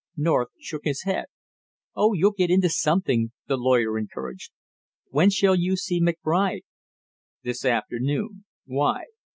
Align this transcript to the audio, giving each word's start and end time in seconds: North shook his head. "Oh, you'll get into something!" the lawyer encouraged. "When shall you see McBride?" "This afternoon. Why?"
North 0.17 0.47
shook 0.59 0.85
his 0.85 1.03
head. 1.03 1.25
"Oh, 1.95 2.13
you'll 2.13 2.31
get 2.31 2.49
into 2.49 2.69
something!" 2.69 3.33
the 3.45 3.55
lawyer 3.55 3.99
encouraged. 3.99 4.49
"When 5.09 5.29
shall 5.29 5.53
you 5.53 5.75
see 5.75 6.01
McBride?" 6.01 6.61
"This 7.43 7.63
afternoon. 7.63 8.45
Why?" 8.65 9.03